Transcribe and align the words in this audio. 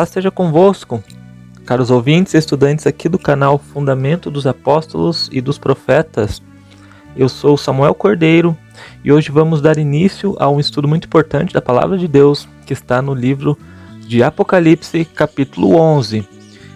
Paz 0.00 0.08
esteja 0.08 0.30
convosco, 0.30 1.04
caros 1.66 1.90
ouvintes 1.90 2.32
e 2.32 2.38
estudantes 2.38 2.86
aqui 2.86 3.06
do 3.06 3.18
canal 3.18 3.58
Fundamento 3.58 4.30
dos 4.30 4.46
Apóstolos 4.46 5.28
e 5.30 5.42
dos 5.42 5.58
Profetas. 5.58 6.40
Eu 7.14 7.28
sou 7.28 7.58
Samuel 7.58 7.94
Cordeiro 7.94 8.56
e 9.04 9.12
hoje 9.12 9.30
vamos 9.30 9.60
dar 9.60 9.76
início 9.76 10.34
a 10.38 10.48
um 10.48 10.58
estudo 10.58 10.88
muito 10.88 11.04
importante 11.04 11.52
da 11.52 11.60
Palavra 11.60 11.98
de 11.98 12.08
Deus 12.08 12.48
que 12.64 12.72
está 12.72 13.02
no 13.02 13.12
livro 13.12 13.58
de 13.98 14.22
Apocalipse, 14.22 15.04
capítulo 15.04 15.76
11. 15.76 16.26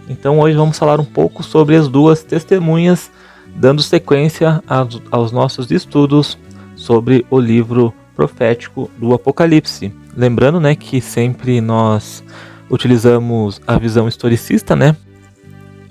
Então 0.06 0.40
hoje 0.40 0.58
vamos 0.58 0.78
falar 0.78 1.00
um 1.00 1.06
pouco 1.06 1.42
sobre 1.42 1.76
as 1.76 1.88
duas 1.88 2.22
testemunhas, 2.22 3.10
dando 3.56 3.82
sequência 3.82 4.62
aos 5.10 5.32
nossos 5.32 5.70
estudos 5.70 6.36
sobre 6.76 7.24
o 7.30 7.40
livro 7.40 7.90
profético 8.14 8.90
do 8.98 9.14
Apocalipse. 9.14 9.94
Lembrando, 10.14 10.60
né, 10.60 10.76
que 10.76 11.00
sempre 11.00 11.62
nós 11.62 12.22
utilizamos 12.70 13.60
a 13.66 13.78
visão 13.78 14.08
historicista, 14.08 14.74
né, 14.74 14.96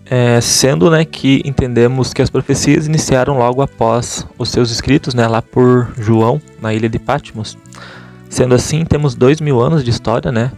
é, 0.06 0.40
sendo, 0.42 0.90
né, 0.90 1.06
que 1.06 1.42
entendemos 1.46 2.14
que 2.14 2.22
as 2.22 2.30
profecias 2.30 2.88
iniciaram 2.88 3.38
logo 3.38 3.62
após 3.62 4.28
os 4.38 4.50
seus 4.50 4.70
escritos, 4.72 5.14
né, 5.14 5.28
lá 5.28 5.42
por 5.42 5.92
João 5.98 6.42
na 6.62 6.74
ilha 6.74 6.90
de 6.90 7.00
Patmos. 7.00 7.58
Sendo 8.30 8.56
assim, 8.56 8.84
temos 8.84 9.16
dois 9.16 9.40
mil 9.40 9.62
anos 9.62 9.84
de 9.84 9.90
história, 9.90 10.32
né, 10.32 10.52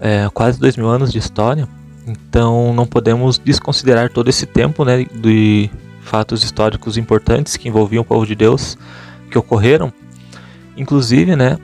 é, 0.00 0.28
quase 0.32 0.58
dois 0.58 0.76
mil 0.76 0.88
anos 0.88 1.12
de 1.12 1.18
história. 1.18 1.68
Então, 2.06 2.72
não 2.74 2.86
podemos 2.86 3.38
desconsiderar 3.38 4.10
todo 4.10 4.28
esse 4.28 4.46
tempo, 4.46 4.84
né, 4.84 5.04
de 5.04 5.70
fatos 6.02 6.42
históricos 6.42 6.96
importantes 6.96 7.56
que 7.56 7.68
envolviam 7.68 8.02
o 8.02 8.04
povo 8.04 8.26
de 8.26 8.34
Deus 8.34 8.76
que 9.30 9.38
ocorreram 9.38 9.92
Inclusive, 10.80 11.36
né, 11.36 11.58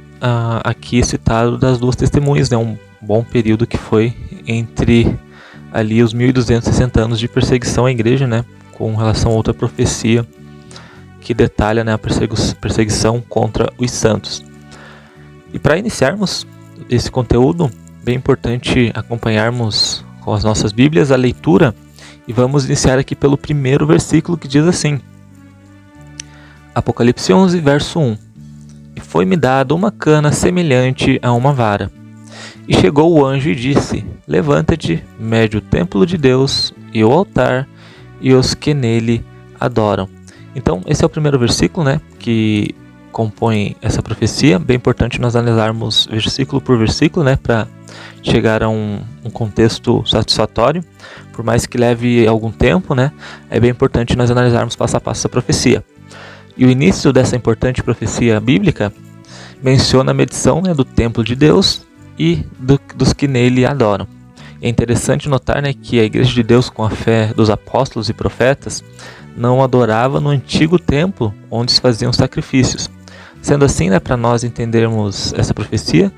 aqui 0.63 1.03
citado 1.03 1.57
das 1.57 1.79
duas 1.79 1.97
testemunhas, 1.97 2.51
né, 2.51 2.57
um 2.59 2.77
bom 3.07 3.23
período 3.23 3.67
que 3.67 3.79
foi 3.79 4.15
entre 4.47 5.19
ali 5.73 6.03
os 6.03 6.13
1260 6.13 7.01
anos 7.01 7.19
de 7.19 7.29
perseguição 7.29 7.87
à 7.87 7.91
igreja, 7.91 8.27
né, 8.27 8.45
com 8.73 8.95
relação 8.97 9.33
a 9.33 9.35
outra 9.35 9.55
profecia 9.55 10.27
que 11.21 11.33
detalha 11.33 11.85
né, 11.85 11.93
a 11.93 11.99
perseguição 11.99 13.21
contra 13.21 13.73
os 13.79 13.91
santos. 13.91 14.45
E 15.53 15.59
para 15.59 15.79
iniciarmos 15.79 16.47
esse 16.91 17.11
conteúdo, 17.11 17.71
bem 18.05 18.17
importante 18.17 18.93
acompanharmos 18.95 20.05
com 20.21 20.33
as 20.33 20.45
nossas 20.45 20.73
Bíblias 20.73 21.11
a 21.11 21.17
leitura 21.17 21.75
e 22.29 22.33
vamos 22.33 22.65
iniciar 22.65 22.99
aqui 22.99 23.15
pelo 23.15 23.39
primeiro 23.39 23.87
versículo 23.87 24.37
que 24.37 24.49
diz 24.49 24.65
assim: 24.67 25.01
Apocalipse 26.75 27.33
11, 27.33 27.61
verso 27.61 27.99
1 27.99 28.19
e 28.97 29.01
foi-me 29.01 29.37
dado 29.37 29.77
uma 29.77 29.93
cana 29.93 30.33
semelhante 30.33 31.21
a 31.23 31.33
uma 31.33 31.53
vara. 31.53 31.93
E 32.69 32.75
chegou 32.75 33.13
o 33.13 33.25
anjo 33.25 33.51
e 33.51 33.55
disse: 33.55 34.05
Levanta-te, 34.27 35.03
mede 35.19 35.57
o 35.57 35.61
templo 35.61 36.05
de 36.05 36.19
Deus 36.19 36.75
e 36.93 37.05
o 37.05 37.13
altar 37.13 37.69
e 38.21 38.33
os 38.33 38.55
que 38.55 38.75
nele 38.75 39.25
adoram. 39.59 40.09
Então, 40.55 40.81
esse 40.87 41.05
é 41.05 41.07
o 41.07 41.11
primeiro 41.11 41.39
versículo, 41.39 41.85
né, 41.85 42.01
que 42.19 42.75
compõe 43.13 43.77
essa 43.81 44.03
profecia. 44.03 44.59
Bem 44.59 44.77
importante 44.77 45.21
nós 45.21 45.37
analisarmos 45.37 46.07
versículo 46.11 46.61
por 46.61 46.79
versículo, 46.79 47.25
né, 47.25 47.37
para 47.37 47.69
chegar 48.23 48.63
a 48.63 48.69
um, 48.69 49.01
um, 49.25 49.31
contexto 49.31 50.03
satisfatório. 50.07 50.83
Por 51.33 51.45
mais 51.45 51.67
que 51.67 51.79
leve 51.79 52.27
algum 52.27 52.51
tempo, 52.51 52.95
né, 52.95 53.13
é 53.51 53.61
bem 53.61 53.71
importante 53.71 54.17
nós 54.17 54.31
analisarmos 54.31 54.75
passo 54.75 54.97
a 54.97 55.01
passo 55.01 55.21
essa 55.21 55.29
profecia. 55.29 55.85
E 56.57 56.65
o 56.65 56.71
início 56.71 57.13
dessa 57.13 57.37
importante 57.37 57.83
profecia 57.83 58.41
bíblica 58.41 58.93
menciona 59.63 60.11
a 60.11 60.15
medição 60.15 60.63
né, 60.63 60.73
do 60.73 60.85
templo 60.85 61.23
de 61.23 61.37
Deus 61.37 61.87
e 62.19 62.45
do, 62.59 62.81
dos 62.95 63.13
que 63.13 63.29
nele 63.29 63.65
adoram. 63.65 64.07
É 64.61 64.69
interessante 64.69 65.29
notar 65.29 65.61
né, 65.61 65.73
que 65.75 66.01
a 66.01 66.05
Igreja 66.05 66.33
de 66.33 66.43
Deus, 66.43 66.71
com 66.71 66.83
a 66.83 66.91
fé 66.91 67.33
dos 67.35 67.51
apóstolos 67.51 68.09
e 68.09 68.15
profetas, 68.15 68.83
não 69.37 69.63
adorava 69.63 70.19
no 70.19 70.31
antigo 70.31 70.79
templo 70.79 71.35
onde 71.51 71.73
se 71.73 71.81
faziam 71.81 72.13
sacrifícios. 72.13 72.91
Sendo 73.43 73.65
assim, 73.65 73.91
né, 73.91 74.01
para 74.01 74.17
nós 74.17 74.45
entendermos 74.45 75.35
essa 75.35 75.53
profecia, 75.53 76.11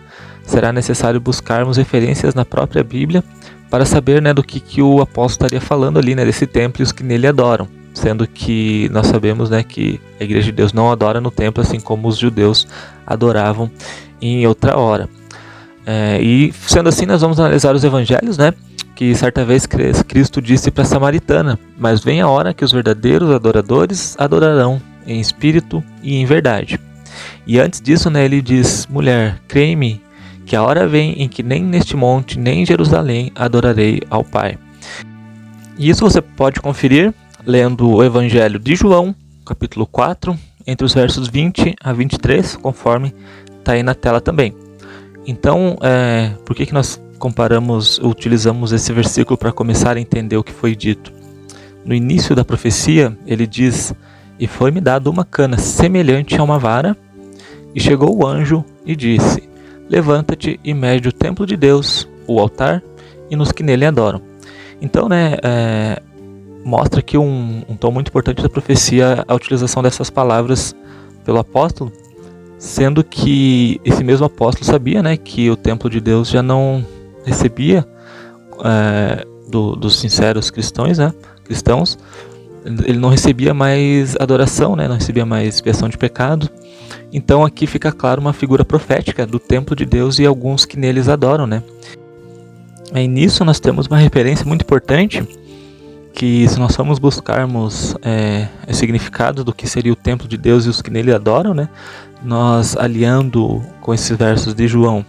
será 0.46 0.72
necessário 0.72 1.20
buscarmos 1.20 1.76
referências 1.76 2.34
na 2.34 2.44
própria 2.44 2.84
Bíblia 2.84 3.24
para 3.68 3.84
saber 3.84 4.22
né, 4.22 4.32
do 4.32 4.42
que, 4.42 4.60
que 4.60 4.80
o 4.80 5.00
apóstolo 5.00 5.46
estaria 5.46 5.60
falando 5.60 5.98
ali, 5.98 6.14
né, 6.14 6.24
desse 6.24 6.46
templo 6.46 6.80
e 6.80 6.84
os 6.84 6.92
que 6.92 7.02
nele 7.02 7.26
adoram 7.26 7.68
sendo 7.98 8.26
que 8.26 8.88
nós 8.92 9.06
sabemos 9.08 9.50
né, 9.50 9.62
que 9.62 10.00
a 10.20 10.24
Igreja 10.24 10.46
de 10.46 10.52
Deus 10.52 10.72
não 10.72 10.90
adora 10.90 11.20
no 11.20 11.30
templo 11.30 11.62
assim 11.62 11.80
como 11.80 12.08
os 12.08 12.16
judeus 12.16 12.66
adoravam 13.06 13.70
em 14.20 14.46
outra 14.46 14.78
hora. 14.78 15.08
É, 15.86 16.20
e 16.20 16.52
sendo 16.52 16.88
assim, 16.88 17.06
nós 17.06 17.20
vamos 17.20 17.40
analisar 17.40 17.74
os 17.74 17.84
evangelhos, 17.84 18.36
né? 18.36 18.52
Que 18.94 19.14
certa 19.14 19.44
vez 19.44 19.64
Cristo 19.66 20.42
disse 20.42 20.70
para 20.70 20.82
a 20.82 20.86
Samaritana: 20.86 21.58
Mas 21.78 22.02
vem 22.02 22.20
a 22.20 22.28
hora 22.28 22.52
que 22.52 22.64
os 22.64 22.72
verdadeiros 22.72 23.30
adoradores 23.30 24.16
adorarão 24.18 24.82
em 25.06 25.20
espírito 25.20 25.82
e 26.02 26.16
em 26.16 26.26
verdade. 26.26 26.80
E 27.46 27.58
antes 27.58 27.80
disso, 27.80 28.10
né, 28.10 28.24
ele 28.24 28.42
diz: 28.42 28.86
Mulher, 28.86 29.40
crê-me 29.46 30.02
que 30.44 30.56
a 30.56 30.62
hora 30.62 30.86
vem 30.86 31.12
em 31.22 31.28
que 31.28 31.42
nem 31.42 31.62
neste 31.62 31.96
monte, 31.96 32.38
nem 32.38 32.62
em 32.62 32.66
Jerusalém 32.66 33.30
adorarei 33.34 34.02
ao 34.10 34.24
Pai. 34.24 34.58
E 35.78 35.88
isso 35.88 36.00
você 36.00 36.20
pode 36.20 36.60
conferir 36.60 37.14
lendo 37.46 37.88
o 37.88 38.02
Evangelho 38.02 38.58
de 38.58 38.74
João, 38.74 39.14
capítulo 39.46 39.86
4, 39.86 40.36
entre 40.66 40.84
os 40.84 40.92
versos 40.92 41.28
20 41.28 41.76
a 41.82 41.92
23, 41.92 42.56
conforme 42.56 43.14
está 43.58 43.72
aí 43.72 43.82
na 43.82 43.94
tela 43.94 44.20
também. 44.20 44.54
Então, 45.28 45.76
é, 45.82 46.30
por 46.46 46.56
que, 46.56 46.64
que 46.64 46.72
nós 46.72 46.98
comparamos, 47.18 47.98
utilizamos 47.98 48.72
esse 48.72 48.90
versículo 48.94 49.36
para 49.36 49.52
começar 49.52 49.94
a 49.98 50.00
entender 50.00 50.38
o 50.38 50.42
que 50.42 50.54
foi 50.54 50.74
dito? 50.74 51.12
No 51.84 51.94
início 51.94 52.34
da 52.34 52.46
profecia, 52.46 53.14
ele 53.26 53.46
diz: 53.46 53.94
E 54.40 54.46
foi-me 54.46 54.80
dado 54.80 55.10
uma 55.10 55.26
cana 55.26 55.58
semelhante 55.58 56.40
a 56.40 56.42
uma 56.42 56.58
vara, 56.58 56.96
e 57.74 57.80
chegou 57.80 58.16
o 58.16 58.26
anjo 58.26 58.64
e 58.86 58.96
disse: 58.96 59.46
Levanta-te 59.86 60.58
e 60.64 60.72
mede 60.72 61.10
o 61.10 61.12
templo 61.12 61.44
de 61.44 61.58
Deus, 61.58 62.08
o 62.26 62.40
altar 62.40 62.82
e 63.30 63.36
nos 63.36 63.52
que 63.52 63.62
nele 63.62 63.84
adoram. 63.84 64.22
Então, 64.80 65.10
né, 65.10 65.36
é, 65.42 66.00
mostra 66.64 67.00
aqui 67.00 67.18
um, 67.18 67.64
um 67.68 67.76
tom 67.76 67.90
muito 67.90 68.08
importante 68.08 68.40
da 68.40 68.48
profecia 68.48 69.26
a 69.28 69.34
utilização 69.34 69.82
dessas 69.82 70.08
palavras 70.08 70.74
pelo 71.22 71.38
apóstolo, 71.38 71.92
sendo 72.58 73.04
que 73.04 73.80
esse 73.84 74.02
mesmo 74.02 74.26
apóstolo 74.26 74.66
sabia 74.66 75.02
né, 75.02 75.16
que 75.16 75.48
o 75.48 75.56
templo 75.56 75.88
de 75.88 76.00
Deus 76.00 76.28
já 76.28 76.42
não 76.42 76.84
recebia 77.24 77.86
é, 78.64 79.24
do, 79.48 79.76
dos 79.76 79.98
sinceros 79.98 80.50
cristãos, 80.50 80.98
né, 80.98 81.14
cristãos, 81.44 81.98
ele 82.84 82.98
não 82.98 83.08
recebia 83.08 83.54
mais 83.54 84.16
adoração, 84.18 84.74
né, 84.74 84.88
não 84.88 84.96
recebia 84.96 85.24
mais 85.24 85.54
expiação 85.54 85.88
de 85.88 85.96
pecado. 85.96 86.50
Então 87.12 87.44
aqui 87.44 87.66
fica 87.66 87.92
claro 87.92 88.20
uma 88.20 88.32
figura 88.32 88.64
profética 88.64 89.24
do 89.24 89.38
templo 89.38 89.74
de 89.74 89.86
Deus 89.86 90.18
e 90.18 90.26
alguns 90.26 90.64
que 90.64 90.76
neles 90.76 91.08
adoram, 91.08 91.46
né. 91.46 91.62
E 92.94 93.06
nisso 93.06 93.44
nós 93.44 93.60
temos 93.60 93.86
uma 93.86 93.98
referência 93.98 94.44
muito 94.44 94.62
importante 94.62 95.22
que 96.12 96.48
se 96.48 96.58
nós 96.58 96.74
formos 96.74 96.98
buscarmos 96.98 97.94
é, 98.02 98.48
o 98.68 98.74
significado 98.74 99.44
do 99.44 99.52
que 99.52 99.68
seria 99.68 99.92
o 99.92 99.96
templo 99.96 100.26
de 100.26 100.36
Deus 100.36 100.66
e 100.66 100.68
os 100.68 100.82
que 100.82 100.90
nele 100.90 101.12
adoram, 101.14 101.54
né, 101.54 101.68
nós 102.22 102.76
aliando 102.76 103.62
com 103.80 103.94
esses 103.94 104.16
versos 104.16 104.54
de 104.54 104.66
João, 104.66 105.04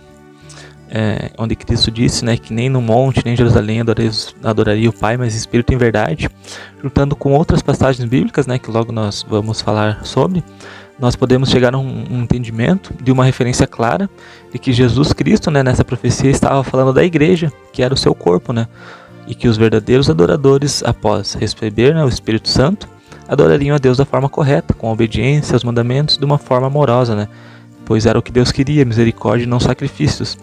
é, 0.89 1.31
onde 1.37 1.55
Cristo 1.55 1.91
disse 1.91 2.25
né, 2.25 2.35
que 2.35 2.53
nem 2.53 2.69
no 2.69 2.81
monte, 2.81 3.21
nem 3.23 3.33
em 3.33 3.37
Jerusalém 3.37 3.79
adoraria, 4.43 4.89
o 4.89 4.93
Pai, 4.93 5.17
mas 5.17 5.35
Espírito 5.35 5.73
em 5.73 5.77
verdade, 5.77 6.29
juntando 6.81 7.15
com 7.15 7.33
outras 7.33 7.61
passagens 7.61 8.07
bíblicas, 8.09 8.47
né, 8.47 8.57
que 8.57 8.71
logo 8.71 8.91
nós 8.91 9.25
vamos 9.27 9.61
falar 9.61 10.03
sobre, 10.03 10.43
nós 10.99 11.15
podemos 11.15 11.49
chegar 11.49 11.75
a 11.75 11.77
um, 11.77 12.05
um 12.11 12.23
entendimento 12.23 12.93
de 13.01 13.11
uma 13.11 13.23
referência 13.23 13.67
clara 13.67 14.09
de 14.51 14.59
que 14.59 14.73
Jesus 14.73 15.13
Cristo, 15.13 15.51
né, 15.51 15.63
nessa 15.63 15.85
profecia, 15.85 16.29
estava 16.29 16.63
falando 16.63 16.91
da 16.91 17.03
igreja, 17.03 17.51
que 17.71 17.83
era 17.83 17.93
o 17.93 17.97
seu 17.97 18.15
corpo, 18.15 18.51
né, 18.51 18.67
e 19.27 19.35
que 19.35 19.47
os 19.47 19.57
verdadeiros 19.57 20.09
adoradores, 20.09 20.83
após 20.83 21.35
receber 21.35 21.93
né, 21.93 22.03
o 22.03 22.09
Espírito 22.09 22.49
Santo, 22.49 22.89
adorariam 23.29 23.75
a 23.75 23.79
Deus 23.79 23.97
da 23.97 24.05
forma 24.05 24.27
correta, 24.27 24.73
com 24.73 24.91
obediência 24.91 25.55
aos 25.55 25.63
mandamentos, 25.63 26.17
de 26.17 26.25
uma 26.25 26.39
forma 26.39 26.67
amorosa, 26.67 27.15
né? 27.15 27.27
pois 27.85 28.05
era 28.05 28.19
o 28.19 28.21
que 28.21 28.31
Deus 28.31 28.51
queria, 28.51 28.85
misericórdia 28.85 29.45
e 29.45 29.47
não 29.47 29.59
sacrifícios. 29.59 30.37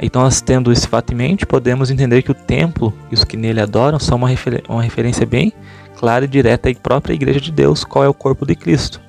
Então, 0.00 0.22
nós 0.22 0.40
tendo 0.40 0.72
esse 0.72 0.86
fato 0.86 1.12
em 1.12 1.16
mente, 1.16 1.46
podemos 1.46 1.90
entender 1.90 2.22
que 2.22 2.30
o 2.30 2.34
templo 2.34 2.92
e 3.10 3.14
os 3.14 3.24
que 3.24 3.36
nele 3.36 3.60
adoram 3.60 3.98
são 3.98 4.18
uma, 4.18 4.28
refer 4.28 4.62
uma 4.68 4.82
referência 4.82 5.24
bem 5.24 5.52
clara 5.96 6.24
e 6.24 6.28
direta 6.28 6.68
à 6.68 6.74
própria 6.74 7.14
Igreja 7.14 7.40
de 7.40 7.52
Deus, 7.52 7.84
qual 7.84 8.04
é 8.04 8.08
o 8.08 8.14
corpo 8.14 8.44
de 8.44 8.56
Cristo. 8.56 9.00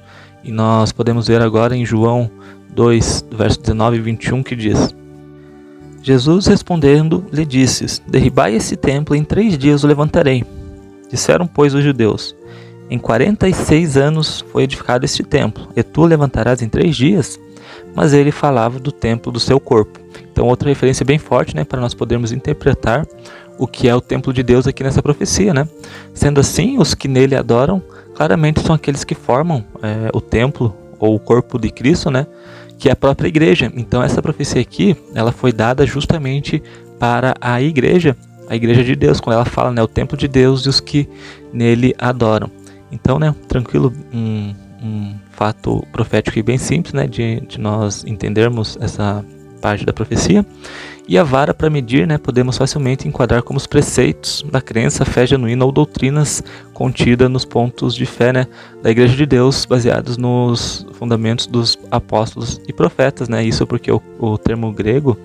E 0.44 0.52
nós 0.52 0.92
podemos 0.92 1.28
ver 1.28 1.42
agora 1.42 1.76
em 1.76 1.86
João 1.86 2.30
2, 2.70 3.26
verso 3.32 3.62
19 3.62 3.98
e 3.98 4.02
21, 4.02 4.44
que 4.44 4.56
diz: 4.56 4.94
Jesus 6.02 6.48
respondendo, 6.48 7.26
lhe 7.32 7.46
disse: 7.46 8.02
Derribai 8.08 8.56
esse 8.56 8.76
templo, 8.76 9.16
e 9.16 9.20
em 9.20 9.24
três 9.24 9.58
dias 9.58 9.84
o 9.84 9.88
levantarei. 9.88 10.44
Disseram, 11.12 11.48
pois, 11.48 11.74
os 11.74 11.84
judeus: 11.84 12.36
Em 12.94 13.00
quarenta 13.00 13.50
e 13.50 13.54
seis 13.56 13.98
anos 13.98 14.46
foi 14.52 14.66
edificado 14.66 15.04
este 15.04 15.24
templo, 15.24 15.68
e 15.76 15.82
tu 15.82 16.06
levantarás 16.06 16.62
em 16.62 16.70
três 16.70 16.96
dias? 16.96 17.40
Mas 17.96 18.14
ele 18.14 18.32
falava 18.32 18.78
do 18.78 18.92
templo 18.92 19.32
do 19.32 19.40
seu 19.40 19.60
corpo. 19.60 20.00
Então, 20.32 20.46
outra 20.46 20.70
referência 20.70 21.04
bem 21.04 21.18
forte, 21.18 21.56
né, 21.56 21.64
para 21.64 21.82
nós 21.82 21.96
podermos 21.96 22.32
interpretar 22.32 23.08
o 23.58 23.66
que 23.66 23.90
é 23.90 23.96
o 23.96 24.00
templo 24.00 24.32
de 24.32 24.44
Deus 24.44 24.68
aqui 24.68 24.84
nessa 24.84 25.02
profecia, 25.02 25.56
né? 25.56 25.68
Sendo 26.14 26.40
assim, 26.40 26.78
os 26.78 26.94
que 26.94 27.08
nele 27.08 27.36
adoram, 27.36 27.82
claramente 28.14 28.60
são 28.60 28.76
aqueles 28.76 29.04
que 29.04 29.16
formam 29.16 29.66
é, 29.82 30.12
o 30.14 30.22
templo 30.22 30.72
ou 31.00 31.16
o 31.16 31.20
corpo 31.20 31.58
de 31.58 31.72
Cristo, 31.72 32.12
né? 32.12 32.28
Que 32.78 32.90
é 32.90 32.92
a 32.92 32.96
própria 32.96 33.28
igreja. 33.28 33.72
Então, 33.76 34.04
essa 34.04 34.22
profecia 34.22 34.62
aqui, 34.62 34.96
ela 35.16 35.32
foi 35.32 35.52
dada 35.52 35.84
justamente 35.84 36.62
para 37.00 37.34
a 37.42 37.60
igreja, 37.60 38.16
a 38.48 38.56
igreja 38.56 38.84
de 38.84 38.96
Deus, 38.96 39.20
quando 39.20 39.34
ela 39.34 39.46
fala, 39.46 39.72
né, 39.72 39.82
o 39.82 39.88
templo 39.88 40.16
de 40.16 40.28
Deus 40.28 40.68
e 40.68 40.70
os 40.70 40.80
que 40.80 41.10
nele 41.52 41.96
adoram. 41.98 42.52
Então, 42.94 43.18
né, 43.18 43.34
tranquilo, 43.48 43.92
um, 44.14 44.54
um 44.82 45.16
fato 45.32 45.84
profético 45.92 46.38
e 46.38 46.44
bem 46.44 46.60
simples, 46.60 46.94
né, 46.94 47.08
de, 47.08 47.42
de 47.42 47.60
nós 47.60 48.06
entendermos 48.06 48.78
essa 48.80 49.26
parte 49.60 49.84
da 49.84 49.92
profecia. 49.92 50.46
E 51.08 51.18
a 51.18 51.24
vara 51.24 51.54
para 51.54 51.72
medir, 51.72 52.06
né, 52.06 52.20
podemos 52.20 52.56
facilmente 52.56 53.08
enquadrar 53.08 53.42
como 53.42 53.58
os 53.58 53.66
preceitos 53.66 54.46
da 54.50 54.62
crença, 54.62 55.04
fé 55.04 55.26
genuína 55.26 55.66
ou 55.66 55.72
doutrinas 55.72 56.44
contidas 56.72 57.30
nos 57.30 57.44
pontos 57.44 57.96
de 57.96 58.06
fé 58.06 58.32
né, 58.32 58.48
da 58.84 58.92
Igreja 58.92 59.16
de 59.16 59.26
Deus, 59.26 59.66
baseados 59.66 60.16
nos 60.16 60.86
fundamentos 60.94 61.48
dos 61.48 61.78
apóstolos 61.90 62.62
e 62.68 62.72
profetas. 62.72 63.28
Né, 63.28 63.44
isso 63.44 63.66
porque 63.66 63.92
o, 63.92 64.02
o 64.20 64.38
termo 64.38 64.72
grego 64.72 65.18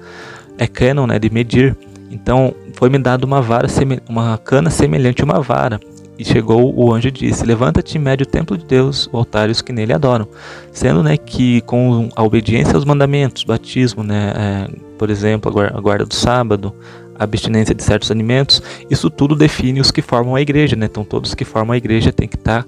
é 0.56 0.66
canon, 0.66 1.06
né, 1.06 1.18
de 1.18 1.28
medir. 1.30 1.76
Então 2.10 2.54
foi-me 2.72 2.98
dado 2.98 3.24
uma 3.24 3.42
vara, 3.42 3.68
uma 4.08 4.38
cana 4.38 4.70
semelhante 4.70 5.20
a 5.20 5.24
uma 5.26 5.40
vara, 5.40 5.78
e 6.18 6.24
chegou 6.24 6.74
o 6.76 6.92
anjo 6.92 7.08
e 7.08 7.12
disse: 7.12 7.46
Levanta-te 7.46 7.96
e 7.96 7.98
mede 7.98 8.24
o 8.24 8.26
templo 8.26 8.58
de 8.58 8.64
Deus, 8.64 9.08
o 9.12 9.16
altar 9.16 9.48
e 9.48 9.52
os 9.52 9.62
que 9.62 9.72
nele 9.72 9.92
adoram. 9.92 10.26
Sendo 10.72 11.02
né, 11.02 11.16
que 11.16 11.60
com 11.62 12.08
a 12.16 12.22
obediência 12.22 12.74
aos 12.74 12.84
mandamentos, 12.84 13.44
batismo, 13.44 14.02
né, 14.02 14.32
é, 14.36 14.70
por 14.98 15.10
exemplo, 15.10 15.60
a 15.60 15.80
guarda 15.80 16.04
do 16.04 16.14
sábado, 16.14 16.74
a 17.16 17.24
abstinência 17.24 17.74
de 17.74 17.82
certos 17.82 18.10
alimentos, 18.10 18.62
isso 18.90 19.08
tudo 19.08 19.36
define 19.36 19.80
os 19.80 19.90
que 19.90 20.02
formam 20.02 20.34
a 20.34 20.40
igreja. 20.40 20.74
Né? 20.74 20.86
Então, 20.86 21.04
todos 21.04 21.34
que 21.34 21.44
formam 21.44 21.72
a 21.72 21.76
igreja 21.76 22.12
têm 22.12 22.28
que 22.28 22.36
estar 22.36 22.66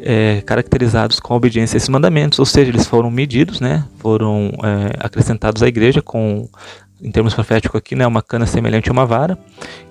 é, 0.00 0.42
caracterizados 0.46 1.20
com 1.20 1.34
a 1.34 1.36
obediência 1.36 1.76
a 1.76 1.78
esses 1.78 1.88
mandamentos, 1.88 2.38
ou 2.38 2.46
seja, 2.46 2.70
eles 2.70 2.86
foram 2.86 3.10
medidos, 3.10 3.60
né, 3.60 3.84
foram 3.98 4.52
é, 4.62 4.96
acrescentados 5.00 5.62
à 5.62 5.68
igreja 5.68 6.00
com 6.00 6.48
em 7.02 7.10
termos 7.10 7.34
proféticos 7.34 7.78
aqui, 7.78 7.94
né, 7.94 8.06
uma 8.06 8.22
cana 8.22 8.46
semelhante 8.46 8.88
a 8.88 8.92
uma 8.92 9.06
vara. 9.06 9.38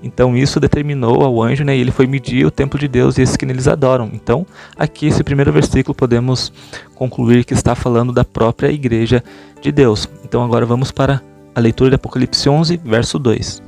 Então 0.04 0.36
isso 0.36 0.60
determinou 0.60 1.24
ao 1.24 1.42
anjo, 1.42 1.64
né, 1.64 1.76
e 1.76 1.82
ele 1.82 1.92
foi 1.92 2.08
medir 2.08 2.46
o 2.46 2.52
templo 2.52 2.80
de 2.80 2.88
Deus 2.88 3.18
e 3.18 3.22
esses 3.22 3.38
que 3.38 3.46
neles 3.46 3.68
adoram. 3.68 4.10
Então, 4.14 4.46
aqui 4.78 5.08
esse 5.08 5.24
primeiro 5.24 5.52
versículo 5.52 5.96
podemos 5.96 6.52
concluir 6.96 7.46
que 7.46 7.54
está 7.54 7.76
falando 7.76 8.12
da 8.12 8.26
própria 8.26 8.72
igreja 8.72 9.24
de 9.62 9.72
Deus. 9.72 10.08
Então 10.24 10.44
agora 10.44 10.66
vamos 10.66 10.92
para 10.92 11.22
a 11.56 11.60
leitura 11.60 11.90
de 11.90 11.96
Apocalipse 11.96 12.50
11, 12.50 12.78
verso 12.78 13.18
2. 13.18 13.64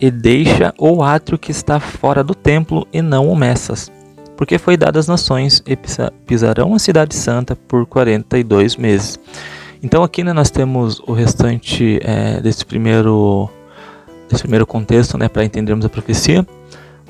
E 0.00 0.10
deixa 0.10 0.72
o 0.78 1.02
átrio 1.02 1.38
que 1.38 1.50
está 1.50 1.80
fora 1.80 2.22
do 2.22 2.34
templo 2.34 2.86
e 2.92 3.02
não 3.02 3.28
o 3.28 3.36
messas, 3.36 3.90
porque 4.36 4.56
foi 4.56 4.76
dado 4.76 4.96
às 4.98 5.08
nações 5.08 5.62
e 5.66 5.76
pisarão 6.26 6.74
a 6.74 6.78
cidade 6.78 7.14
santa 7.16 7.56
por 7.56 7.84
42 7.84 8.76
meses. 8.76 9.18
Então 9.82 10.02
aqui 10.02 10.24
né, 10.24 10.32
nós 10.32 10.50
temos 10.50 11.00
o 11.06 11.12
restante 11.12 12.00
é, 12.02 12.40
desse 12.40 12.64
primeiro 12.64 13.48
desse 14.28 14.42
primeiro 14.42 14.66
contexto, 14.66 15.16
né, 15.16 15.26
para 15.26 15.42
entendermos 15.42 15.86
a 15.86 15.88
profecia, 15.88 16.46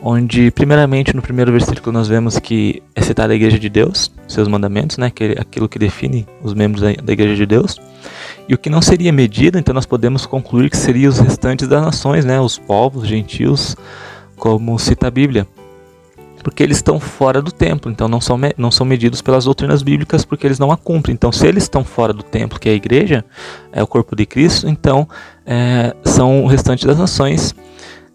onde 0.01 0.53
primeiramente 0.53 1.17
no 1.17 1.21
primeiro 1.21 1.51
versículo 1.51 1.91
nós 1.91 2.07
vemos 2.07 2.39
que 2.39 2.81
é 2.95 3.03
citada 3.03 3.33
a 3.33 3.37
Igreja 3.37 3.59
de 3.59 3.69
Deus, 3.69 4.13
seus 4.29 4.47
mandamentos, 4.47 4.99
né, 4.99 5.11
que 5.11 5.35
aquilo 5.37 5.69
que 5.69 5.81
define 5.81 6.29
os 6.41 6.55
membros 6.55 6.81
da, 6.81 6.93
da 7.03 7.13
Igreja 7.13 7.35
de 7.35 7.45
Deus, 7.45 7.81
e 8.49 8.55
o 8.55 8.59
que 8.59 8.71
não 8.71 8.81
seria 8.81 9.13
medido, 9.13 9.59
então 9.59 9.75
nós 9.75 9.85
podemos 9.85 10.27
concluir 10.27 10.71
que 10.71 10.77
seria 10.77 11.09
os 11.09 11.19
restantes 11.19 11.67
das 11.67 11.83
nações, 11.83 12.25
né, 12.25 12.41
os 12.41 12.57
povos, 12.57 13.09
gentios, 13.09 13.77
como 14.37 14.79
cita 14.79 15.09
a 15.09 15.11
Bíblia 15.11 15.45
porque 16.43 16.63
eles 16.63 16.79
estão 16.79 16.99
fora 17.01 17.43
do 17.43 17.51
templo, 17.51 17.91
então 17.91 18.09
não 18.09 18.21
são, 18.21 18.39
não 18.57 18.71
são 18.71 18.87
medidos 18.87 19.21
pelas 19.21 19.45
doutrinas 19.45 19.83
bíblicas 19.83 20.25
porque 20.25 20.47
eles 20.47 20.59
não 20.59 20.71
a 20.71 20.77
cumprem. 20.77 21.15
Então, 21.15 21.33
se 21.33 21.47
eles 21.47 21.65
estão 21.65 21.85
fora 21.85 22.13
do 22.13 22.23
templo, 22.23 22.59
que 22.59 22.69
é 22.69 22.73
a 22.73 22.75
igreja, 22.75 23.25
é 23.73 23.83
o 23.83 23.87
corpo 23.87 24.15
de 24.15 24.27
Cristo, 24.27 24.69
então 24.69 25.09
é, 25.47 25.95
são 26.05 26.45
o 26.45 26.47
restante 26.47 26.87
das 26.87 26.99
nações, 26.99 27.55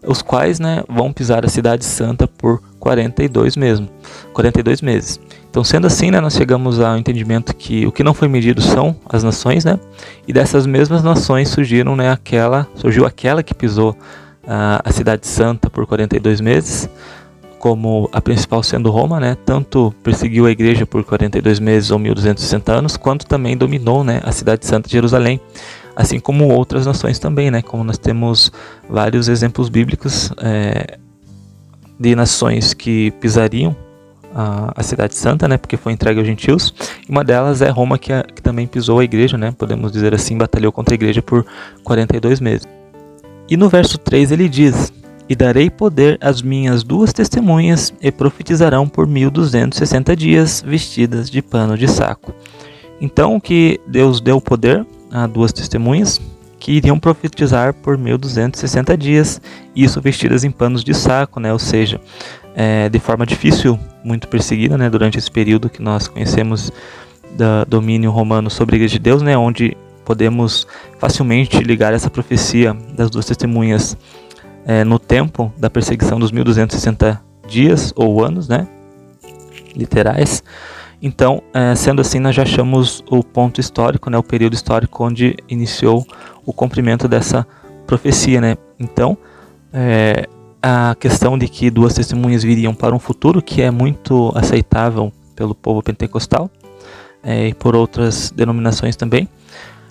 os 0.06 0.22
quais 0.22 0.58
né, 0.60 0.82
vão 0.88 1.12
pisar 1.12 1.44
a 1.44 1.48
cidade 1.48 1.84
santa 1.84 2.26
por 2.26 2.62
42 2.78 3.56
mesmo, 3.56 3.88
42 4.32 4.82
meses. 4.82 5.20
Então, 5.48 5.62
sendo 5.62 5.86
assim, 5.86 6.10
né, 6.10 6.20
nós 6.20 6.34
chegamos 6.34 6.80
ao 6.80 6.98
entendimento 6.98 7.54
que 7.54 7.86
o 7.86 7.92
que 7.92 8.02
não 8.02 8.12
foi 8.12 8.26
medido 8.26 8.60
são 8.60 8.96
as 9.08 9.22
nações, 9.22 9.64
né? 9.64 9.78
E 10.26 10.32
dessas 10.32 10.66
mesmas 10.66 11.00
nações 11.02 11.48
surgiram, 11.48 11.94
né, 11.94 12.10
aquela, 12.10 12.66
surgiu 12.74 13.06
aquela 13.06 13.40
que 13.40 13.54
pisou 13.54 13.92
uh, 13.92 14.82
a 14.84 14.90
cidade 14.90 15.26
santa 15.26 15.70
por 15.70 15.86
42 15.86 16.40
meses, 16.40 16.88
como 17.64 18.10
a 18.12 18.20
principal 18.20 18.62
sendo 18.62 18.90
Roma, 18.90 19.18
né, 19.18 19.38
tanto 19.42 19.90
perseguiu 20.02 20.44
a 20.44 20.50
igreja 20.50 20.84
por 20.84 21.02
42 21.02 21.58
meses 21.58 21.90
ou 21.90 21.98
1260 21.98 22.70
anos, 22.70 22.94
quanto 22.98 23.24
também 23.24 23.56
dominou, 23.56 24.04
né, 24.04 24.20
a 24.22 24.32
cidade 24.32 24.66
santa 24.66 24.86
de 24.86 24.92
Jerusalém, 24.92 25.40
assim 25.96 26.20
como 26.20 26.52
outras 26.52 26.84
nações 26.84 27.18
também, 27.18 27.50
né, 27.50 27.62
como 27.62 27.82
nós 27.82 27.96
temos 27.96 28.52
vários 28.86 29.28
exemplos 29.28 29.70
bíblicos 29.70 30.30
é, 30.42 30.98
de 31.98 32.14
nações 32.14 32.74
que 32.74 33.12
pisariam 33.12 33.74
a, 34.34 34.70
a, 34.76 34.82
cidade 34.82 35.14
santa, 35.14 35.48
né, 35.48 35.56
porque 35.56 35.78
foi 35.78 35.94
entregue 35.94 36.18
aos 36.18 36.26
gentios, 36.26 36.74
e 37.08 37.10
uma 37.10 37.24
delas 37.24 37.62
é 37.62 37.70
Roma 37.70 37.96
que, 37.98 38.12
a, 38.12 38.24
que 38.24 38.42
também 38.42 38.66
pisou 38.66 38.98
a 38.98 39.04
igreja, 39.04 39.38
né, 39.38 39.54
podemos 39.56 39.90
dizer 39.90 40.14
assim, 40.14 40.36
batalhou 40.36 40.70
contra 40.70 40.92
a 40.92 40.96
igreja 40.96 41.22
por 41.22 41.46
42 41.82 42.40
meses. 42.40 42.68
E 43.48 43.56
no 43.56 43.70
verso 43.70 43.96
3 43.96 44.32
ele 44.32 44.50
diz: 44.50 44.92
e 45.28 45.34
darei 45.34 45.70
poder 45.70 46.18
às 46.20 46.42
minhas 46.42 46.82
duas 46.82 47.12
testemunhas, 47.12 47.92
e 48.00 48.10
profetizarão 48.12 48.88
por 48.88 49.06
mil 49.06 49.30
duzentos 49.30 49.78
sessenta 49.78 50.14
dias, 50.14 50.62
vestidas 50.66 51.30
de 51.30 51.40
pano 51.40 51.78
de 51.78 51.88
saco. 51.88 52.34
Então, 53.00 53.40
que 53.40 53.80
Deus 53.86 54.20
deu 54.20 54.40
poder 54.40 54.86
a 55.10 55.26
duas 55.26 55.52
testemunhas, 55.52 56.20
que 56.58 56.72
iriam 56.72 56.98
profetizar 56.98 57.74
por 57.74 57.98
mil 57.98 58.16
duzentos 58.16 58.60
sessenta 58.60 58.96
dias, 58.96 59.40
isso 59.76 60.00
vestidas 60.00 60.44
em 60.44 60.50
panos 60.50 60.82
de 60.82 60.94
saco, 60.94 61.38
né? 61.38 61.52
ou 61.52 61.58
seja, 61.58 62.00
é, 62.54 62.88
de 62.88 62.98
forma 62.98 63.26
difícil, 63.26 63.78
muito 64.02 64.28
perseguida 64.28 64.78
né? 64.78 64.88
durante 64.88 65.18
esse 65.18 65.30
período 65.30 65.68
que 65.68 65.82
nós 65.82 66.08
conhecemos 66.08 66.72
do 67.36 67.64
domínio 67.68 68.10
romano 68.10 68.48
sobre 68.48 68.74
a 68.74 68.78
Igreja 68.78 68.94
de 68.94 69.00
Deus, 69.00 69.20
né? 69.20 69.36
onde 69.36 69.76
podemos 70.04 70.66
facilmente 70.98 71.58
ligar 71.58 71.92
essa 71.92 72.08
profecia 72.08 72.74
das 72.96 73.10
duas 73.10 73.26
testemunhas 73.26 73.96
é, 74.66 74.84
no 74.84 74.98
tempo 74.98 75.52
da 75.56 75.68
perseguição 75.68 76.18
dos 76.18 76.30
1260 76.32 77.20
dias 77.46 77.92
ou 77.96 78.24
anos, 78.24 78.48
né? 78.48 78.66
Literais. 79.74 80.42
Então, 81.02 81.42
é, 81.52 81.74
sendo 81.74 82.00
assim, 82.00 82.18
nós 82.18 82.34
já 82.34 82.42
achamos 82.42 83.04
o 83.10 83.22
ponto 83.22 83.60
histórico, 83.60 84.08
né, 84.08 84.16
o 84.16 84.22
período 84.22 84.54
histórico 84.54 85.04
onde 85.04 85.36
iniciou 85.48 86.06
o 86.46 86.52
cumprimento 86.52 87.06
dessa 87.06 87.46
profecia, 87.86 88.40
né? 88.40 88.56
Então, 88.78 89.18
é, 89.72 90.26
a 90.62 90.94
questão 90.98 91.36
de 91.36 91.46
que 91.46 91.70
duas 91.70 91.92
testemunhas 91.92 92.42
viriam 92.42 92.74
para 92.74 92.94
um 92.94 92.98
futuro 92.98 93.42
que 93.42 93.60
é 93.60 93.70
muito 93.70 94.32
aceitável 94.34 95.12
pelo 95.36 95.54
povo 95.54 95.82
pentecostal 95.82 96.50
é, 97.22 97.48
e 97.48 97.54
por 97.54 97.76
outras 97.76 98.30
denominações 98.30 98.96
também, 98.96 99.28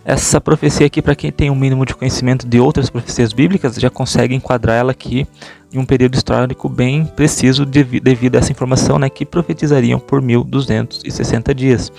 essa 0.05 0.41
profecia 0.41 0.85
aqui, 0.85 1.01
para 1.01 1.15
quem 1.15 1.31
tem 1.31 1.49
um 1.49 1.55
mínimo 1.55 1.85
de 1.85 1.95
conhecimento 1.95 2.45
de 2.45 2.59
outras 2.59 2.89
profecias 2.89 3.31
bíblicas, 3.31 3.75
já 3.75 3.89
consegue 3.89 4.35
enquadrar 4.35 4.77
ela 4.77 4.91
aqui 4.91 5.25
em 5.73 5.79
um 5.79 5.85
período 5.85 6.15
histórico 6.15 6.67
bem 6.67 7.05
preciso 7.05 7.65
devido 7.65 8.35
a 8.35 8.39
essa 8.39 8.51
informação 8.51 8.99
né, 8.99 9.09
que 9.09 9.25
profetizariam 9.25 9.99
por 9.99 10.21
1260 10.21 11.55
dias. 11.55 11.91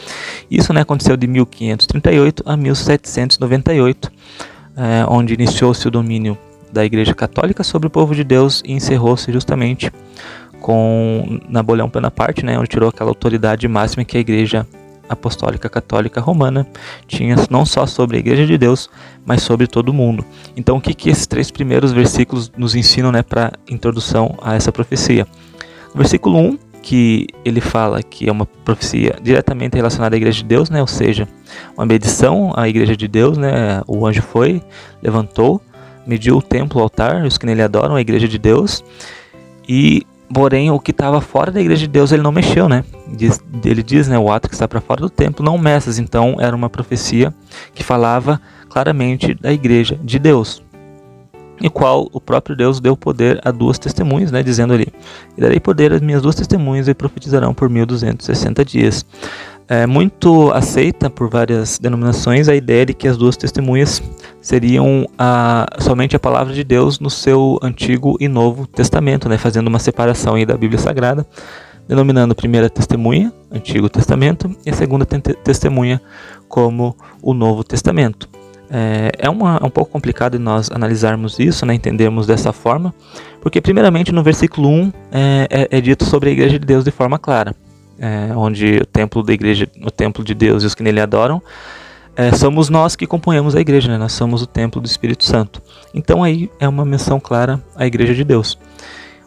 Isso 0.50 0.72
né, 0.72 0.82
aconteceu 0.82 1.16
de 1.16 1.26
1538 1.26 2.42
a 2.46 2.56
1798, 2.56 4.12
é, 4.76 5.06
onde 5.08 5.34
iniciou-se 5.34 5.88
o 5.88 5.90
domínio 5.90 6.36
da 6.70 6.84
Igreja 6.84 7.14
Católica 7.14 7.64
sobre 7.64 7.86
o 7.86 7.90
povo 7.90 8.14
de 8.14 8.22
Deus 8.22 8.62
e 8.66 8.72
encerrou-se 8.72 9.32
justamente 9.32 9.90
com 10.60 11.40
Napoleão 11.48 11.88
Bonaparte, 11.88 12.44
né, 12.44 12.58
onde 12.58 12.68
tirou 12.68 12.90
aquela 12.90 13.10
autoridade 13.10 13.66
máxima 13.66 14.04
que 14.04 14.16
a 14.16 14.20
Igreja 14.20 14.66
Apostólica 15.08 15.68
Católica 15.68 16.20
Romana 16.20 16.66
tinha 17.06 17.36
não 17.50 17.64
só 17.64 17.86
sobre 17.86 18.16
a 18.16 18.20
Igreja 18.20 18.46
de 18.46 18.56
Deus, 18.56 18.90
mas 19.24 19.42
sobre 19.42 19.66
todo 19.66 19.88
o 19.88 19.94
mundo. 19.94 20.24
Então, 20.56 20.76
o 20.76 20.80
que, 20.80 20.94
que 20.94 21.10
esses 21.10 21.26
três 21.26 21.50
primeiros 21.50 21.92
versículos 21.92 22.50
nos 22.56 22.74
ensinam 22.74 23.12
né, 23.12 23.22
para 23.22 23.52
introdução 23.68 24.36
a 24.42 24.54
essa 24.54 24.72
profecia? 24.72 25.26
O 25.94 25.98
versículo 25.98 26.38
1, 26.38 26.58
que 26.82 27.26
ele 27.44 27.60
fala 27.60 28.02
que 28.02 28.28
é 28.28 28.32
uma 28.32 28.44
profecia 28.44 29.16
diretamente 29.22 29.74
relacionada 29.74 30.14
à 30.14 30.18
Igreja 30.18 30.38
de 30.38 30.44
Deus, 30.44 30.68
né, 30.68 30.80
ou 30.80 30.86
seja, 30.86 31.26
uma 31.76 31.86
medição 31.86 32.52
à 32.54 32.68
Igreja 32.68 32.96
de 32.96 33.08
Deus, 33.08 33.38
né, 33.38 33.82
o 33.86 34.06
anjo 34.06 34.20
foi, 34.20 34.62
levantou, 35.02 35.62
mediu 36.06 36.36
o 36.36 36.42
templo, 36.42 36.80
o 36.80 36.82
altar, 36.82 37.24
os 37.24 37.38
que 37.38 37.46
nele 37.46 37.62
adoram, 37.62 37.96
a 37.96 38.00
Igreja 38.00 38.28
de 38.28 38.38
Deus, 38.38 38.84
e 39.66 40.06
Porém, 40.32 40.70
o 40.70 40.80
que 40.80 40.90
estava 40.90 41.20
fora 41.20 41.52
da 41.52 41.60
igreja 41.60 41.82
de 41.82 41.88
Deus, 41.88 42.10
ele 42.10 42.22
não 42.22 42.32
mexeu, 42.32 42.68
né? 42.68 42.84
Diz, 43.08 43.42
ele 43.64 43.82
diz, 43.82 44.08
né, 44.08 44.18
o 44.18 44.32
ato 44.32 44.48
que 44.48 44.54
está 44.54 44.66
para 44.66 44.80
fora 44.80 45.00
do 45.00 45.10
templo 45.10 45.44
não 45.44 45.58
meças. 45.58 45.98
Então, 45.98 46.36
era 46.38 46.56
uma 46.56 46.70
profecia 46.70 47.32
que 47.74 47.84
falava 47.84 48.40
claramente 48.68 49.34
da 49.34 49.52
igreja 49.52 49.98
de 50.02 50.18
Deus, 50.18 50.64
e 51.60 51.70
qual 51.70 52.08
o 52.12 52.20
próprio 52.20 52.56
Deus 52.56 52.80
deu 52.80 52.96
poder 52.96 53.40
a 53.44 53.50
duas 53.50 53.78
testemunhas, 53.78 54.32
né, 54.32 54.42
dizendo 54.42 54.72
ali: 54.74 54.88
E 55.36 55.40
darei 55.40 55.60
poder 55.60 55.92
às 55.92 56.00
minhas 56.00 56.22
duas 56.22 56.34
testemunhas 56.34 56.88
e 56.88 56.94
profetizarão 56.94 57.54
por 57.54 57.68
1260 57.70 58.64
dias. 58.64 59.06
É 59.66 59.86
muito 59.86 60.52
aceita 60.52 61.08
por 61.08 61.30
várias 61.30 61.78
denominações 61.78 62.48
a 62.48 62.54
ideia 62.54 62.84
de 62.84 62.92
que 62.92 63.08
as 63.08 63.16
duas 63.16 63.34
testemunhas 63.34 64.02
seriam 64.40 65.08
a, 65.18 65.66
somente 65.80 66.14
a 66.14 66.18
palavra 66.18 66.52
de 66.52 66.62
Deus 66.62 67.00
no 67.00 67.08
seu 67.08 67.58
Antigo 67.62 68.16
e 68.20 68.28
Novo 68.28 68.66
Testamento, 68.66 69.26
né, 69.26 69.38
fazendo 69.38 69.68
uma 69.68 69.78
separação 69.78 70.34
aí 70.34 70.44
da 70.44 70.54
Bíblia 70.54 70.78
Sagrada, 70.78 71.26
denominando 71.88 72.32
a 72.32 72.34
primeira 72.34 72.68
testemunha, 72.68 73.32
Antigo 73.50 73.88
Testamento, 73.88 74.54
e 74.66 74.70
a 74.70 74.74
segunda 74.74 75.06
testemunha 75.06 76.00
como 76.46 76.94
o 77.22 77.32
Novo 77.32 77.64
Testamento. 77.64 78.28
É, 78.70 79.12
é, 79.18 79.30
uma, 79.30 79.58
é 79.62 79.64
um 79.64 79.70
pouco 79.70 79.90
complicado 79.90 80.38
nós 80.38 80.70
analisarmos 80.70 81.38
isso, 81.38 81.64
né, 81.64 81.74
entendermos 81.74 82.26
dessa 82.26 82.52
forma, 82.52 82.94
porque 83.40 83.62
primeiramente 83.62 84.12
no 84.12 84.22
versículo 84.22 84.68
1 84.68 84.92
é, 85.10 85.48
é, 85.50 85.78
é 85.78 85.80
dito 85.80 86.04
sobre 86.04 86.28
a 86.28 86.32
igreja 86.32 86.58
de 86.58 86.66
Deus 86.66 86.84
de 86.84 86.90
forma 86.90 87.18
clara, 87.18 87.54
é, 87.98 88.32
onde 88.34 88.78
o 88.78 88.86
templo 88.86 89.22
da 89.22 89.32
igreja, 89.32 89.68
o 89.82 89.90
templo 89.90 90.24
de 90.24 90.34
Deus 90.34 90.62
e 90.62 90.66
os 90.66 90.74
que 90.74 90.82
nele 90.82 91.00
adoram, 91.00 91.42
é, 92.16 92.32
somos 92.32 92.68
nós 92.68 92.94
que 92.94 93.06
componhamos 93.06 93.56
a 93.56 93.60
igreja, 93.60 93.90
né, 93.90 93.98
nós 93.98 94.12
somos 94.12 94.42
o 94.42 94.46
templo 94.46 94.80
do 94.80 94.86
Espírito 94.86 95.24
Santo. 95.24 95.60
Então 95.92 96.22
aí 96.22 96.50
é 96.60 96.68
uma 96.68 96.84
menção 96.84 97.18
clara 97.18 97.62
à 97.74 97.86
igreja 97.86 98.14
de 98.14 98.24
Deus. 98.24 98.58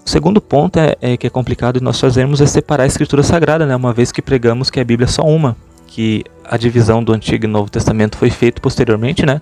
O 0.06 0.10
segundo 0.10 0.40
ponto 0.40 0.80
é, 0.80 0.96
é 1.02 1.18
que 1.18 1.28
é 1.28 1.30
complicado 1.30 1.82
nós 1.82 2.00
fazermos 2.00 2.40
é 2.40 2.46
separar 2.46 2.84
a 2.84 2.88
escritura 2.88 3.24
sagrada, 3.24 3.66
né, 3.66 3.76
uma 3.76 3.94
vez 3.94 4.12
que 4.12 4.22
pregamos 4.22 4.70
que 4.70 4.80
a 4.80 4.84
Bíblia 4.84 5.06
é 5.06 5.10
só 5.10 5.24
uma, 5.24 5.56
que 5.86 6.24
a 6.46 6.56
divisão 6.56 7.04
do 7.04 7.14
Antigo 7.14 7.46
e 7.46 7.48
Novo 7.48 7.70
Testamento 7.70 8.18
foi 8.18 8.30
feita 8.30 8.62
posteriormente, 8.62 9.26
né? 9.26 9.42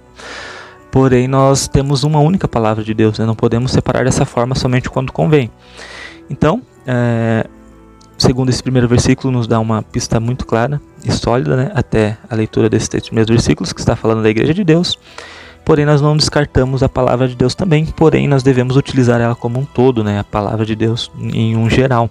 Porém, 0.96 1.28
nós 1.28 1.68
temos 1.68 2.04
uma 2.04 2.20
única 2.20 2.48
palavra 2.48 2.82
de 2.82 2.94
Deus, 2.94 3.20
né? 3.20 3.26
não 3.26 3.36
podemos 3.36 3.74
separar 3.74 4.06
dessa 4.06 4.24
forma 4.24 4.56
somente 4.56 4.90
quando 4.90 5.12
convém. 5.12 5.52
Então, 6.30 6.62
é, 6.88 7.46
segundo 8.26 8.50
esse 8.50 8.64
primeiro 8.64 8.88
versículo, 8.88 9.32
nos 9.32 9.46
dá 9.46 9.60
uma 9.60 9.84
pista 9.84 10.20
muito 10.20 10.46
clara 10.48 10.82
e 11.04 11.12
sólida, 11.12 11.56
né? 11.56 11.72
até 11.76 12.18
a 12.28 12.34
leitura 12.34 12.68
desses 12.68 12.90
três 12.90 13.06
primeiros 13.06 13.30
versículos, 13.30 13.72
que 13.72 13.80
está 13.80 13.96
falando 13.96 14.24
da 14.24 14.30
Igreja 14.30 14.54
de 14.54 14.64
Deus. 14.64 14.98
Porém, 15.64 15.86
nós 15.86 16.02
não 16.02 16.18
descartamos 16.18 16.82
a 16.82 16.90
palavra 16.90 17.28
de 17.28 17.36
Deus 17.36 17.54
também, 17.54 17.86
porém, 17.86 18.28
nós 18.28 18.42
devemos 18.42 18.78
utilizar 18.78 19.22
ela 19.22 19.36
como 19.36 19.60
um 19.60 19.66
todo, 19.66 20.04
né? 20.04 20.20
a 20.20 20.24
palavra 20.24 20.66
de 20.66 20.76
Deus 20.76 21.12
em 21.20 21.56
um 21.56 21.70
geral. 21.70 22.10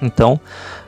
Então, 0.00 0.40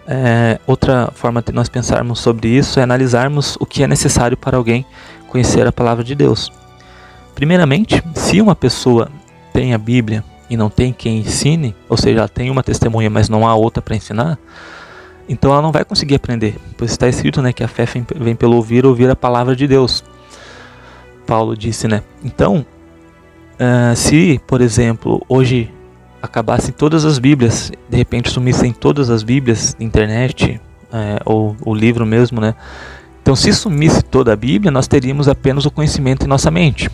é, 0.06 0.58
outra 0.66 1.10
forma 1.14 1.42
de 1.42 1.52
nós 1.52 1.68
pensarmos 1.68 2.18
sobre 2.18 2.48
isso 2.48 2.80
é 2.80 2.82
analisarmos 2.82 3.56
o 3.60 3.66
que 3.66 3.82
é 3.82 3.86
necessário 3.86 4.36
para 4.36 4.56
alguém 4.56 4.86
conhecer 5.28 5.66
a 5.66 5.72
palavra 5.72 6.02
de 6.02 6.14
Deus. 6.14 6.50
Primeiramente, 7.34 8.02
se 8.14 8.40
uma 8.40 8.56
pessoa 8.56 9.10
tem 9.52 9.74
a 9.74 9.78
Bíblia 9.78 10.24
e 10.52 10.56
não 10.56 10.68
tem 10.68 10.92
quem 10.92 11.20
ensine, 11.20 11.74
ou 11.88 11.96
seja, 11.96 12.18
ela 12.18 12.28
tem 12.28 12.50
uma 12.50 12.62
testemunha, 12.62 13.08
mas 13.08 13.26
não 13.26 13.48
há 13.48 13.54
outra 13.54 13.80
para 13.80 13.96
ensinar, 13.96 14.38
então 15.26 15.50
ela 15.50 15.62
não 15.62 15.72
vai 15.72 15.82
conseguir 15.82 16.16
aprender, 16.16 16.58
pois 16.76 16.90
está 16.90 17.08
escrito 17.08 17.40
né, 17.40 17.54
que 17.54 17.64
a 17.64 17.68
fé 17.68 17.86
vem 18.14 18.36
pelo 18.36 18.56
ouvir, 18.56 18.84
ouvir 18.84 19.08
a 19.08 19.16
palavra 19.16 19.56
de 19.56 19.66
Deus. 19.66 20.04
Paulo 21.26 21.56
disse, 21.56 21.88
né? 21.88 22.02
Então, 22.22 22.66
uh, 23.54 23.96
se, 23.96 24.38
por 24.46 24.60
exemplo, 24.60 25.24
hoje 25.26 25.72
acabassem 26.20 26.74
todas 26.74 27.06
as 27.06 27.18
Bíblias, 27.18 27.72
de 27.88 27.96
repente 27.96 28.28
sumissem 28.28 28.74
todas 28.74 29.08
as 29.08 29.22
Bíblias 29.22 29.74
internet, 29.80 30.60
é, 30.92 31.18
ou 31.24 31.56
o 31.64 31.74
livro 31.74 32.04
mesmo, 32.04 32.42
né? 32.42 32.54
Então, 33.22 33.34
se 33.34 33.50
sumisse 33.54 34.02
toda 34.02 34.34
a 34.34 34.36
Bíblia, 34.36 34.70
nós 34.70 34.86
teríamos 34.86 35.28
apenas 35.28 35.64
o 35.64 35.70
conhecimento 35.70 36.26
em 36.26 36.28
nossa 36.28 36.50
mente. 36.50 36.90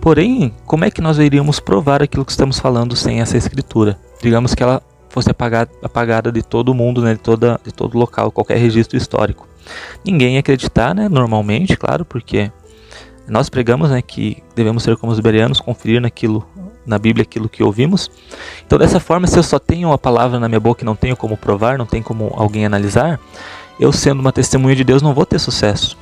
Porém, 0.00 0.54
como 0.64 0.84
é 0.84 0.90
que 0.90 1.00
nós 1.00 1.18
iríamos 1.18 1.60
provar 1.60 2.02
aquilo 2.02 2.24
que 2.24 2.30
estamos 2.30 2.58
falando 2.58 2.96
sem 2.96 3.20
essa 3.20 3.36
escritura? 3.36 3.98
Digamos 4.22 4.54
que 4.54 4.62
ela 4.62 4.82
fosse 5.10 5.30
apagada, 5.30 5.70
apagada 5.82 6.32
de 6.32 6.42
todo 6.42 6.72
mundo, 6.72 7.02
né, 7.02 7.14
de, 7.14 7.20
toda, 7.20 7.60
de 7.62 7.72
todo 7.72 7.98
local, 7.98 8.32
qualquer 8.32 8.56
registro 8.56 8.96
histórico. 8.96 9.46
Ninguém 10.04 10.34
ia 10.34 10.40
acreditar, 10.40 10.94
né, 10.94 11.08
normalmente, 11.08 11.76
claro, 11.76 12.04
porque 12.04 12.50
nós 13.28 13.50
pregamos 13.50 13.90
né, 13.90 14.00
que 14.00 14.42
devemos 14.54 14.82
ser 14.82 14.96
como 14.96 15.12
os 15.12 15.20
bereanos, 15.20 15.60
conferir 15.60 16.00
naquilo 16.00 16.46
na 16.86 16.98
Bíblia 16.98 17.22
aquilo 17.22 17.48
que 17.48 17.62
ouvimos. 17.62 18.10
Então, 18.66 18.78
dessa 18.78 18.98
forma, 18.98 19.26
se 19.26 19.38
eu 19.38 19.42
só 19.42 19.58
tenho 19.58 19.92
a 19.92 19.98
palavra 19.98 20.40
na 20.40 20.48
minha 20.48 20.60
boca 20.60 20.82
e 20.82 20.86
não 20.86 20.96
tenho 20.96 21.16
como 21.16 21.36
provar, 21.36 21.76
não 21.76 21.86
tem 21.86 22.02
como 22.02 22.32
alguém 22.36 22.64
analisar, 22.64 23.20
eu 23.78 23.92
sendo 23.92 24.20
uma 24.20 24.32
testemunha 24.32 24.74
de 24.74 24.82
Deus 24.82 25.02
não 25.02 25.12
vou 25.12 25.26
ter 25.26 25.38
sucesso. 25.38 25.96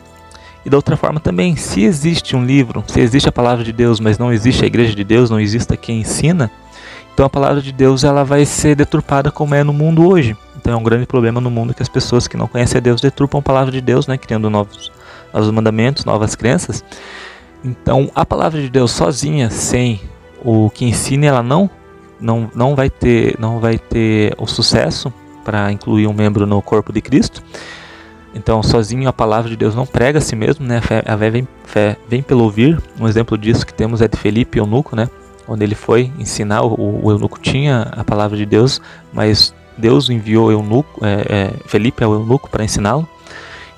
E 0.64 0.70
da 0.70 0.76
outra 0.76 0.96
forma 0.96 1.20
também, 1.20 1.56
se 1.56 1.82
existe 1.82 2.36
um 2.36 2.44
livro, 2.44 2.84
se 2.86 3.00
existe 3.00 3.28
a 3.28 3.32
palavra 3.32 3.64
de 3.64 3.72
Deus, 3.72 4.00
mas 4.00 4.18
não 4.18 4.32
existe 4.32 4.64
a 4.64 4.66
igreja 4.66 4.94
de 4.94 5.04
Deus, 5.04 5.30
não 5.30 5.40
existe 5.40 5.76
quem 5.76 6.00
ensina, 6.00 6.50
então 7.18 7.26
a 7.26 7.28
palavra 7.28 7.60
de 7.60 7.72
Deus 7.72 8.04
ela 8.04 8.24
vai 8.24 8.44
ser 8.44 8.76
deturpada 8.76 9.28
como 9.28 9.52
é 9.52 9.64
no 9.64 9.72
mundo 9.72 10.06
hoje. 10.06 10.36
Então 10.56 10.72
é 10.72 10.76
um 10.76 10.82
grande 10.84 11.04
problema 11.04 11.40
no 11.40 11.50
mundo 11.50 11.74
que 11.74 11.82
as 11.82 11.88
pessoas 11.88 12.28
que 12.28 12.36
não 12.36 12.46
conhecem 12.46 12.78
a 12.78 12.80
Deus 12.80 13.00
deturpam 13.00 13.40
a 13.40 13.42
palavra 13.42 13.72
de 13.72 13.80
Deus, 13.80 14.06
né, 14.06 14.16
criando 14.16 14.48
novos, 14.48 14.92
novos 15.34 15.50
mandamentos, 15.50 16.04
novas 16.04 16.36
crenças. 16.36 16.84
Então 17.64 18.08
a 18.14 18.24
palavra 18.24 18.60
de 18.60 18.68
Deus 18.68 18.92
sozinha, 18.92 19.50
sem 19.50 20.00
o 20.44 20.70
que 20.70 20.84
ensina 20.84 21.26
ela 21.26 21.42
não 21.42 21.68
não, 22.20 22.48
não 22.54 22.76
vai 22.76 22.88
ter 22.88 23.36
não 23.40 23.58
vai 23.58 23.78
ter 23.78 24.36
o 24.38 24.46
sucesso 24.46 25.12
para 25.44 25.72
incluir 25.72 26.06
um 26.06 26.12
membro 26.12 26.46
no 26.46 26.62
corpo 26.62 26.92
de 26.92 27.00
Cristo. 27.00 27.42
Então, 28.34 28.62
sozinho 28.62 29.08
a 29.08 29.12
palavra 29.12 29.50
de 29.50 29.56
Deus 29.56 29.74
não 29.74 29.86
prega 29.86 30.18
a 30.18 30.22
si 30.22 30.36
mesmo, 30.36 30.66
né? 30.66 30.78
A 30.78 30.82
fé, 30.82 31.02
a 31.06 31.16
fé, 31.16 31.30
vem, 31.30 31.48
fé 31.64 31.96
vem 32.08 32.22
pelo 32.22 32.44
ouvir. 32.44 32.80
Um 33.00 33.08
exemplo 33.08 33.36
disso 33.38 33.66
que 33.66 33.74
temos 33.74 34.00
é 34.00 34.08
de 34.08 34.16
Felipe 34.16 34.58
Eunuco, 34.58 34.94
né? 34.94 35.08
Onde 35.46 35.64
ele 35.64 35.74
foi 35.74 36.12
ensinar, 36.18 36.62
o, 36.62 37.04
o 37.04 37.10
eunuco 37.10 37.40
tinha 37.40 37.88
a 37.92 38.04
palavra 38.04 38.36
de 38.36 38.44
Deus, 38.44 38.82
mas 39.12 39.54
Deus 39.78 40.10
enviou 40.10 40.52
eunuco, 40.52 41.04
é, 41.04 41.26
é, 41.28 41.52
Felipe 41.66 42.04
ao 42.04 42.12
eunuco 42.12 42.50
para 42.50 42.64
ensiná-lo. 42.64 43.08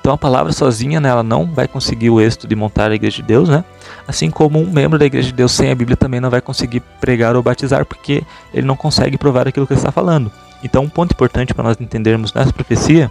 Então 0.00 0.12
a 0.12 0.18
palavra 0.18 0.50
sozinha, 0.50 0.98
né, 0.98 1.10
ela 1.10 1.22
não 1.22 1.46
vai 1.46 1.68
conseguir 1.68 2.08
o 2.08 2.20
êxito 2.20 2.48
de 2.48 2.56
montar 2.56 2.90
a 2.90 2.94
igreja 2.94 3.16
de 3.16 3.22
Deus, 3.22 3.48
né? 3.48 3.62
Assim 4.08 4.30
como 4.30 4.58
um 4.58 4.68
membro 4.68 4.98
da 4.98 5.04
igreja 5.04 5.28
de 5.28 5.34
Deus 5.34 5.52
sem 5.52 5.70
a 5.70 5.74
Bíblia 5.74 5.96
também 5.96 6.20
não 6.20 6.30
vai 6.30 6.40
conseguir 6.40 6.80
pregar 7.00 7.36
ou 7.36 7.42
batizar, 7.42 7.84
porque 7.84 8.24
ele 8.52 8.66
não 8.66 8.76
consegue 8.76 9.18
provar 9.18 9.46
aquilo 9.46 9.66
que 9.66 9.74
ele 9.74 9.80
está 9.80 9.92
falando. 9.92 10.32
Então 10.64 10.82
um 10.82 10.88
ponto 10.88 11.12
importante 11.12 11.52
para 11.52 11.64
nós 11.64 11.76
entendermos 11.78 12.32
nessa 12.32 12.52
profecia 12.52 13.10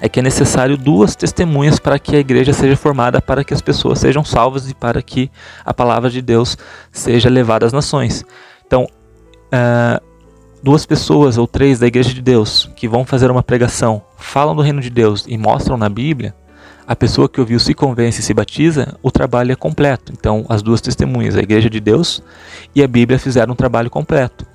é 0.00 0.08
que 0.08 0.20
é 0.20 0.22
necessário 0.22 0.76
duas 0.76 1.16
testemunhas 1.16 1.78
para 1.78 1.98
que 1.98 2.16
a 2.16 2.18
igreja 2.18 2.52
seja 2.52 2.76
formada, 2.76 3.20
para 3.20 3.42
que 3.42 3.52
as 3.52 3.60
pessoas 3.60 3.98
sejam 3.98 4.24
salvas 4.24 4.70
e 4.70 4.74
para 4.74 5.02
que 5.02 5.30
a 5.64 5.74
palavra 5.74 6.08
de 6.10 6.22
Deus 6.22 6.56
seja 6.92 7.28
levada 7.28 7.66
às 7.66 7.72
nações. 7.72 8.24
Então, 8.66 8.84
uh, 8.84 10.02
duas 10.62 10.86
pessoas 10.86 11.38
ou 11.38 11.46
três 11.46 11.78
da 11.78 11.86
igreja 11.86 12.12
de 12.12 12.22
Deus 12.22 12.70
que 12.76 12.88
vão 12.88 13.04
fazer 13.04 13.30
uma 13.30 13.42
pregação, 13.42 14.02
falam 14.16 14.54
do 14.54 14.62
reino 14.62 14.80
de 14.80 14.90
Deus 14.90 15.24
e 15.26 15.36
mostram 15.36 15.76
na 15.76 15.88
Bíblia, 15.88 16.34
a 16.86 16.96
pessoa 16.96 17.28
que 17.28 17.38
ouviu 17.38 17.60
se 17.60 17.74
convence 17.74 18.20
e 18.20 18.22
se 18.22 18.32
batiza, 18.32 18.96
o 19.02 19.10
trabalho 19.10 19.52
é 19.52 19.54
completo. 19.54 20.10
Então, 20.18 20.46
as 20.48 20.62
duas 20.62 20.80
testemunhas, 20.80 21.36
a 21.36 21.40
igreja 21.40 21.68
de 21.68 21.80
Deus 21.80 22.22
e 22.74 22.82
a 22.82 22.88
Bíblia, 22.88 23.18
fizeram 23.18 23.52
um 23.52 23.56
trabalho 23.56 23.90
completo. 23.90 24.46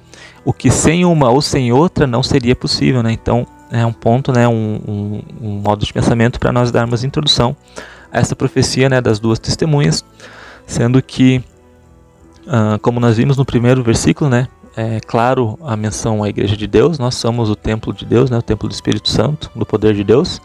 O 0.43 0.51
que 0.51 0.71
sem 0.71 1.05
uma 1.05 1.29
ou 1.29 1.41
sem 1.41 1.71
outra 1.71 2.07
não 2.07 2.23
seria 2.23 2.55
possível, 2.55 3.03
né? 3.03 3.11
Então, 3.11 3.45
é 3.73 3.85
um 3.85 3.91
ponto, 3.91 4.31
né, 4.31 4.47
um, 4.47 4.79
um, 4.87 5.21
um 5.41 5.49
modo 5.59 5.83
de 5.83 5.91
pensamento 5.91 6.39
para 6.39 6.51
nós 6.51 6.71
darmos 6.71 7.03
introdução 7.03 7.55
a 8.11 8.19
essa 8.19 8.35
profecia, 8.35 8.87
né, 8.87 9.01
das 9.01 9.19
duas 9.19 9.39
testemunhas, 9.39 10.05
sendo 10.67 11.01
que, 11.01 11.43
uh, 12.45 12.77
como 12.81 12.99
nós 12.99 13.17
vimos 13.17 13.35
no 13.35 13.43
primeiro 13.43 13.81
versículo, 13.81 14.29
né, 14.29 14.47
é 14.77 14.99
claro 14.99 15.57
a 15.63 15.75
menção 15.75 16.23
à 16.23 16.29
Igreja 16.29 16.55
de 16.55 16.67
Deus, 16.67 16.99
nós 16.99 17.15
somos 17.15 17.49
o 17.49 17.55
templo 17.55 17.91
de 17.91 18.05
Deus, 18.05 18.29
né, 18.29 18.37
o 18.37 18.43
templo 18.43 18.69
do 18.69 18.71
Espírito 18.71 19.09
Santo, 19.09 19.49
do 19.55 19.65
poder 19.65 19.95
de 19.95 20.03
Deus, 20.03 20.39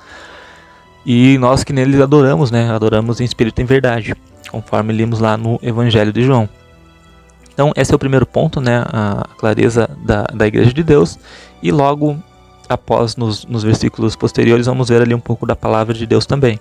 e 1.04 1.36
nós 1.36 1.62
que 1.62 1.72
neles 1.72 2.00
adoramos, 2.00 2.50
né, 2.50 2.70
adoramos 2.70 3.20
em 3.20 3.24
espírito 3.24 3.60
e 3.60 3.62
em 3.62 3.66
verdade, 3.66 4.14
conforme 4.50 4.94
lemos 4.94 5.20
lá 5.20 5.36
no 5.36 5.58
Evangelho 5.62 6.12
de 6.14 6.24
João. 6.24 6.48
Então, 7.52 7.72
esse 7.76 7.92
é 7.92 7.94
o 7.94 7.98
primeiro 7.98 8.24
ponto, 8.24 8.58
né, 8.58 8.84
a 8.86 9.26
clareza 9.36 9.90
da, 10.02 10.22
da 10.22 10.46
Igreja 10.46 10.72
de 10.72 10.82
Deus, 10.82 11.18
e 11.62 11.70
logo 11.70 12.16
após, 12.68 13.16
nos, 13.16 13.44
nos 13.46 13.62
versículos 13.62 14.14
posteriores, 14.14 14.66
vamos 14.66 14.88
ver 14.88 15.02
ali 15.02 15.14
um 15.14 15.20
pouco 15.20 15.46
da 15.46 15.56
palavra 15.56 15.94
de 15.94 16.06
Deus 16.06 16.26
também. 16.26 16.58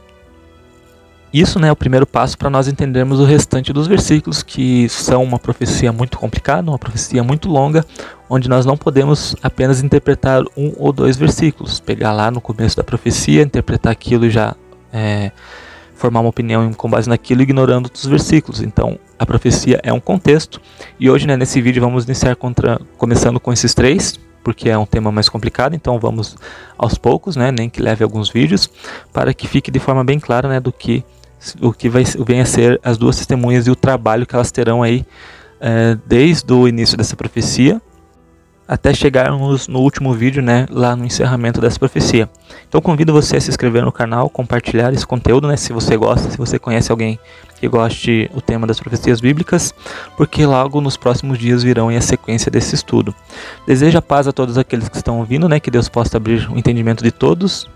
Isso 1.33 1.59
né, 1.59 1.67
é 1.67 1.71
o 1.71 1.75
primeiro 1.75 2.07
passo 2.07 2.37
para 2.37 2.49
nós 2.49 2.67
entendermos 2.67 3.19
o 3.19 3.25
restante 3.25 3.73
dos 3.73 3.85
versículos, 3.85 4.41
que 4.41 4.87
são 4.87 5.23
uma 5.23 5.37
profecia 5.37 5.91
muito 5.91 6.17
complicada, 6.17 6.71
uma 6.71 6.79
profecia 6.79 7.21
muito 7.21 7.49
longa, 7.49 7.85
onde 8.29 8.47
nós 8.49 8.65
não 8.65 8.77
podemos 8.77 9.35
apenas 9.43 9.83
interpretar 9.83 10.41
um 10.55 10.73
ou 10.77 10.93
dois 10.93 11.17
versículos, 11.17 11.81
pegar 11.81 12.13
lá 12.13 12.31
no 12.31 12.39
começo 12.39 12.77
da 12.77 12.83
profecia, 12.83 13.41
interpretar 13.41 13.91
aquilo 13.91 14.25
e 14.25 14.29
já 14.29 14.55
é, 14.91 15.31
formar 15.95 16.21
uma 16.21 16.29
opinião 16.29 16.71
com 16.73 16.89
base 16.89 17.09
naquilo, 17.09 17.41
ignorando 17.41 17.85
outros 17.85 18.05
versículos. 18.05 18.61
Então, 18.61 18.97
a 19.19 19.25
profecia 19.25 19.81
é 19.83 19.91
um 19.91 19.99
contexto, 19.99 20.61
e 20.97 21.09
hoje 21.09 21.27
né, 21.27 21.35
nesse 21.35 21.61
vídeo 21.61 21.81
vamos 21.81 22.05
iniciar 22.05 22.37
contra, 22.37 22.79
começando 22.97 23.37
com 23.37 23.51
esses 23.51 23.73
três, 23.73 24.17
porque 24.47 24.69
é 24.69 24.77
um 24.77 24.85
tema 24.85 25.11
mais 25.11 25.27
complicado, 25.27 25.75
então 25.75 25.99
vamos 25.99 26.37
aos 26.77 26.97
poucos, 26.97 27.35
né, 27.35 27.51
nem 27.51 27.69
que 27.69 27.81
leve 27.81 28.01
alguns 28.01 28.29
vídeos, 28.29 28.69
para 29.11 29.33
que 29.33 29.45
fique 29.45 29.69
de 29.69 29.77
forma 29.77 30.05
bem 30.05 30.21
clara 30.21 30.47
né, 30.47 30.57
do 30.57 30.71
que 30.71 31.03
o 31.61 31.73
que 31.73 31.89
vai, 31.89 32.05
vem 32.25 32.39
a 32.39 32.45
ser 32.45 32.79
as 32.81 32.97
duas 32.97 33.17
testemunhas 33.17 33.67
e 33.67 33.71
o 33.71 33.75
trabalho 33.75 34.25
que 34.25 34.33
elas 34.33 34.49
terão 34.49 34.81
aí 34.81 35.05
é, 35.59 35.97
desde 36.05 36.53
o 36.53 36.65
início 36.65 36.97
dessa 36.97 37.13
profecia 37.13 37.81
até 38.67 38.93
chegarmos 38.93 39.67
no 39.67 39.79
último 39.79 40.13
vídeo, 40.13 40.41
né, 40.41 40.65
lá 40.69 40.95
no 40.95 41.05
encerramento 41.05 41.61
dessa 41.61 41.79
profecia. 41.79 42.29
Então 42.67 42.81
convido 42.81 43.13
você 43.13 43.37
a 43.37 43.41
se 43.41 43.49
inscrever 43.49 43.83
no 43.83 43.91
canal, 43.91 44.29
compartilhar 44.29 44.93
esse 44.93 45.07
conteúdo, 45.07 45.47
né, 45.47 45.55
se 45.55 45.71
você 45.71 45.95
gosta, 45.95 46.29
se 46.29 46.37
você 46.37 46.59
conhece 46.59 46.91
alguém 46.91 47.17
que 47.59 47.67
goste 47.67 48.29
do 48.33 48.41
tema 48.41 48.67
das 48.67 48.79
profecias 48.79 49.21
bíblicas, 49.21 49.73
porque 50.15 50.45
logo 50.45 50.81
nos 50.81 50.97
próximos 50.97 51.39
dias 51.39 51.63
virão 51.63 51.89
a 51.89 52.01
sequência 52.01 52.51
desse 52.51 52.75
estudo. 52.75 53.15
Desejo 53.65 53.97
a 53.97 54.01
paz 54.01 54.27
a 54.27 54.33
todos 54.33 54.57
aqueles 54.57 54.89
que 54.89 54.97
estão 54.97 55.19
ouvindo, 55.19 55.47
né, 55.47 55.59
que 55.59 55.71
Deus 55.71 55.87
possa 55.87 56.17
abrir 56.17 56.49
o 56.51 56.57
entendimento 56.57 57.03
de 57.03 57.11
todos, 57.11 57.69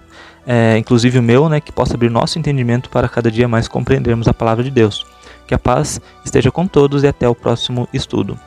é, 0.45 0.77
inclusive 0.77 1.19
o 1.19 1.23
meu, 1.23 1.47
né, 1.47 1.61
que 1.61 1.71
possa 1.71 1.93
abrir 1.93 2.09
nosso 2.09 2.37
entendimento 2.37 2.89
para 2.89 3.07
cada 3.07 3.31
dia 3.31 3.47
mais 3.47 3.67
compreendermos 3.67 4.27
a 4.27 4.33
palavra 4.33 4.63
de 4.63 4.71
Deus. 4.71 5.05
Que 5.47 5.53
a 5.53 5.59
paz 5.59 5.99
esteja 6.23 6.51
com 6.51 6.67
todos 6.67 7.03
e 7.03 7.07
até 7.07 7.27
o 7.27 7.35
próximo 7.35 7.87
estudo. 7.93 8.37